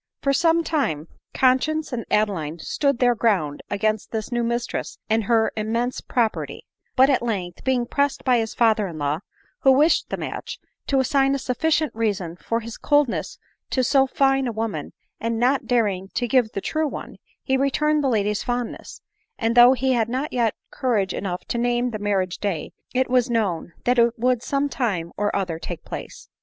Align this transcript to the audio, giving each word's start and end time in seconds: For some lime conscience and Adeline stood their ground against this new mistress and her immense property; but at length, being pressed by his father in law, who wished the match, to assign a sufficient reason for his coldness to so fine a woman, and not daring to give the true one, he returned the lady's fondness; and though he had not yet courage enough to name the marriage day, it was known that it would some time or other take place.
For 0.23 0.33
some 0.33 0.63
lime 0.73 1.07
conscience 1.35 1.93
and 1.93 2.07
Adeline 2.09 2.57
stood 2.57 2.97
their 2.97 3.13
ground 3.13 3.61
against 3.69 4.09
this 4.09 4.31
new 4.31 4.43
mistress 4.43 4.97
and 5.11 5.25
her 5.25 5.51
immense 5.55 6.01
property; 6.01 6.65
but 6.95 7.07
at 7.07 7.21
length, 7.21 7.63
being 7.63 7.85
pressed 7.85 8.23
by 8.23 8.39
his 8.39 8.55
father 8.55 8.87
in 8.87 8.97
law, 8.97 9.19
who 9.59 9.71
wished 9.71 10.09
the 10.09 10.17
match, 10.17 10.57
to 10.87 10.97
assign 10.99 11.35
a 11.35 11.37
sufficient 11.37 11.93
reason 11.93 12.35
for 12.35 12.61
his 12.61 12.79
coldness 12.79 13.37
to 13.69 13.83
so 13.83 14.07
fine 14.07 14.47
a 14.47 14.51
woman, 14.51 14.93
and 15.19 15.37
not 15.39 15.67
daring 15.67 16.07
to 16.15 16.27
give 16.27 16.51
the 16.53 16.61
true 16.61 16.87
one, 16.87 17.17
he 17.43 17.55
returned 17.55 18.03
the 18.03 18.09
lady's 18.09 18.41
fondness; 18.41 19.01
and 19.37 19.53
though 19.53 19.73
he 19.73 19.91
had 19.93 20.09
not 20.09 20.33
yet 20.33 20.55
courage 20.71 21.13
enough 21.13 21.45
to 21.45 21.59
name 21.59 21.91
the 21.91 21.99
marriage 21.99 22.39
day, 22.39 22.71
it 22.91 23.07
was 23.07 23.29
known 23.29 23.71
that 23.83 23.99
it 23.99 24.17
would 24.17 24.41
some 24.41 24.67
time 24.67 25.11
or 25.15 25.35
other 25.35 25.59
take 25.59 25.85
place. 25.85 26.27